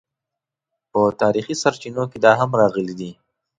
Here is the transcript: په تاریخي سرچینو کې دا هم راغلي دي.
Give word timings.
په 0.91 1.01
تاریخي 1.21 1.55
سرچینو 1.61 2.03
کې 2.11 2.17
دا 2.25 2.31
هم 2.39 2.51
راغلي 2.61 2.93
دي. 2.99 3.11